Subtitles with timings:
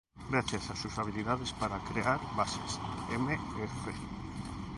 [0.31, 2.79] Gracias a sus habilidades para crear bases,
[3.19, 3.69] Mr.